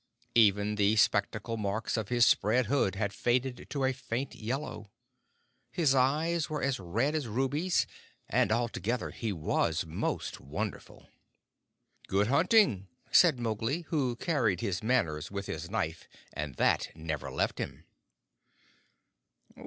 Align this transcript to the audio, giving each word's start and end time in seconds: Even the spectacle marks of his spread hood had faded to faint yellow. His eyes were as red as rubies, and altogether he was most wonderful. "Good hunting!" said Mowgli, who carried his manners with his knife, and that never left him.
Even 0.33 0.77
the 0.77 0.95
spectacle 0.95 1.57
marks 1.57 1.95
of 1.95 2.09
his 2.09 2.25
spread 2.25 2.65
hood 2.65 2.95
had 2.95 3.13
faded 3.13 3.67
to 3.69 3.93
faint 3.93 4.33
yellow. 4.33 4.89
His 5.69 5.93
eyes 5.93 6.49
were 6.49 6.63
as 6.63 6.79
red 6.79 7.13
as 7.13 7.27
rubies, 7.27 7.85
and 8.27 8.51
altogether 8.51 9.11
he 9.11 9.31
was 9.31 9.85
most 9.85 10.39
wonderful. 10.39 11.07
"Good 12.07 12.25
hunting!" 12.29 12.87
said 13.11 13.37
Mowgli, 13.39 13.81
who 13.89 14.15
carried 14.15 14.61
his 14.61 14.81
manners 14.81 15.29
with 15.29 15.45
his 15.45 15.69
knife, 15.69 16.07
and 16.33 16.55
that 16.55 16.89
never 16.95 17.29
left 17.29 17.59
him. 17.59 17.85